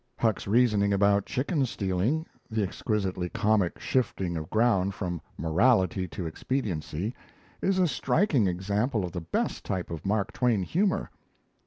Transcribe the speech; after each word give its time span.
Huck's 0.17 0.47
reasoning 0.47 0.93
about 0.93 1.27
chicken 1.27 1.63
stealing 1.67 2.25
the 2.49 2.63
exquisitely 2.63 3.29
comic 3.29 3.77
shifting 3.77 4.35
of 4.35 4.49
ground 4.49 4.95
from 4.95 5.21
morality 5.37 6.07
to 6.07 6.25
expediency 6.25 7.13
is 7.61 7.77
a 7.77 7.87
striking 7.87 8.47
example 8.47 9.05
of 9.05 9.11
the 9.11 9.21
best 9.21 9.63
type 9.63 9.91
of 9.91 10.03
Mark 10.03 10.31
Twain's 10.31 10.69
humour. 10.71 11.11